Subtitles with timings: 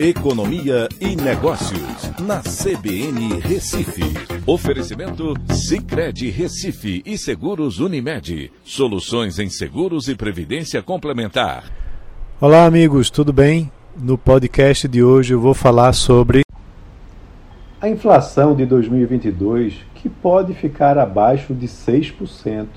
[0.00, 4.04] Economia e Negócios, na CBN Recife.
[4.46, 8.52] Oferecimento Cicred Recife e Seguros Unimed.
[8.62, 11.64] Soluções em seguros e previdência complementar.
[12.40, 13.72] Olá, amigos, tudo bem?
[14.00, 16.42] No podcast de hoje eu vou falar sobre
[17.80, 22.68] a inflação de 2022 que pode ficar abaixo de 6%.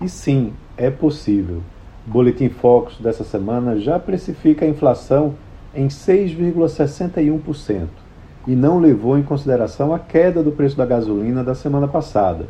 [0.00, 1.62] E sim, é possível.
[2.06, 5.34] O Boletim Focus dessa semana já precifica a inflação
[5.74, 7.86] em 6,61%
[8.46, 12.46] e não levou em consideração a queda do preço da gasolina da semana passada.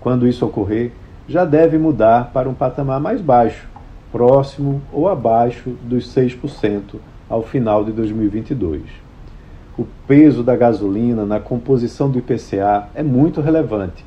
[0.00, 0.92] Quando isso ocorrer,
[1.28, 3.68] já deve mudar para um patamar mais baixo,
[4.10, 6.96] próximo ou abaixo dos 6%
[7.28, 8.82] ao final de 2022.
[9.76, 14.04] O peso da gasolina na composição do IPCA é muito relevante.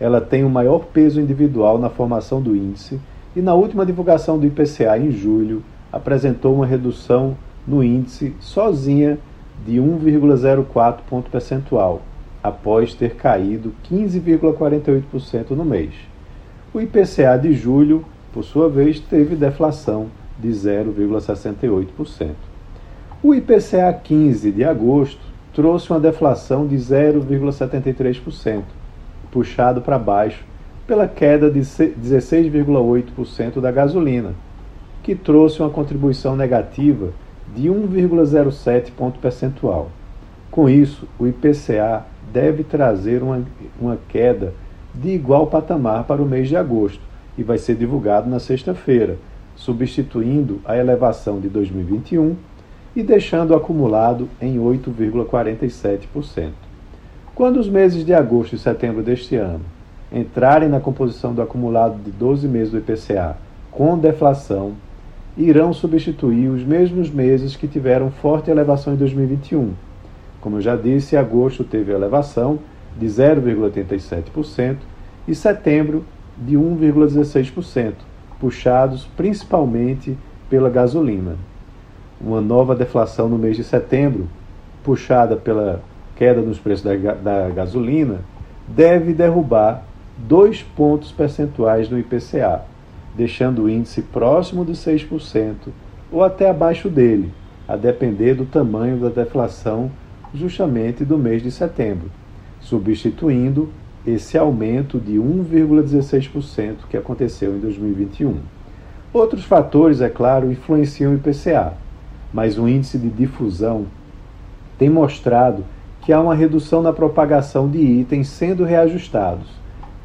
[0.00, 2.98] Ela tem o maior peso individual na formação do índice
[3.36, 5.62] e, na última divulgação do IPCA em julho,
[5.92, 9.18] apresentou uma redução no índice sozinha
[9.64, 12.02] de 1,04 ponto percentual,
[12.42, 15.94] após ter caído 15,48% no mês.
[16.74, 22.30] O IPCA de julho, por sua vez, teve deflação de 0,68%.
[23.22, 25.20] O IPCA 15 de agosto
[25.54, 28.62] trouxe uma deflação de 0,73%,
[29.30, 30.42] puxado para baixo
[30.86, 34.34] pela queda de 16,8% da gasolina,
[35.02, 37.10] que trouxe uma contribuição negativa
[37.54, 39.90] de 1,07 ponto percentual.
[40.50, 43.42] Com isso, o IPCA deve trazer uma,
[43.80, 44.52] uma queda
[44.94, 47.00] de igual patamar para o mês de agosto
[47.36, 49.16] e vai ser divulgado na sexta-feira,
[49.56, 52.36] substituindo a elevação de 2021
[52.94, 56.50] e deixando acumulado em 8,47%.
[57.34, 59.64] Quando os meses de agosto e setembro deste ano
[60.12, 63.36] entrarem na composição do acumulado de 12 meses do IPCA
[63.70, 64.74] com deflação,
[65.36, 69.72] irão substituir os mesmos meses que tiveram forte elevação em 2021.
[70.40, 72.58] Como eu já disse, agosto teve elevação
[72.98, 74.76] de 0,87%
[75.26, 76.04] e setembro
[76.36, 77.94] de 1,16%,
[78.40, 80.16] puxados principalmente
[80.50, 81.36] pela gasolina.
[82.20, 84.28] Uma nova deflação no mês de setembro,
[84.84, 85.80] puxada pela
[86.16, 88.20] queda nos preços da, da gasolina,
[88.68, 89.84] deve derrubar
[90.16, 92.62] dois pontos percentuais no IPCA,
[93.14, 95.54] deixando o índice próximo de 6%
[96.10, 97.32] ou até abaixo dele,
[97.66, 99.90] a depender do tamanho da deflação
[100.34, 102.10] justamente do mês de setembro,
[102.60, 103.68] substituindo
[104.06, 108.36] esse aumento de 1,16% que aconteceu em 2021.
[109.12, 111.74] Outros fatores, é claro, influenciam o IPCA,
[112.32, 113.86] mas o índice de difusão
[114.78, 115.64] tem mostrado
[116.00, 119.46] que há uma redução na propagação de itens sendo reajustados,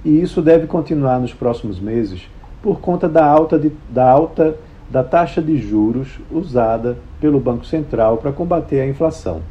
[0.05, 2.29] e isso deve continuar nos próximos meses
[2.61, 4.57] por conta da alta, de, da alta
[4.89, 9.41] da taxa de juros usada pelo Banco Central para combater a inflação.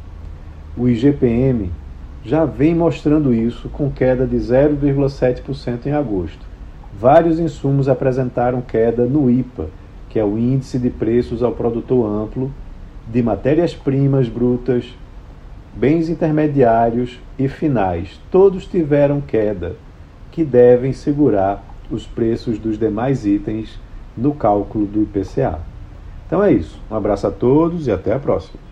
[0.75, 1.71] O IGPM
[2.23, 6.45] já vem mostrando isso com queda de 0,7% em agosto.
[6.99, 9.67] Vários insumos apresentaram queda no IPA,
[10.09, 12.51] que é o Índice de Preços ao Produtor Amplo
[13.07, 14.85] de matérias-primas brutas,
[15.73, 18.19] bens intermediários e finais.
[18.29, 19.75] Todos tiveram queda,
[20.31, 23.79] que devem segurar os preços dos demais itens
[24.15, 25.59] no cálculo do IPCA.
[26.25, 26.79] Então é isso.
[26.91, 28.66] Um abraço a todos e até a próxima.